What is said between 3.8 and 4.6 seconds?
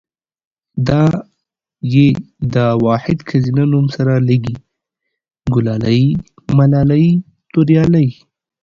سره لګي،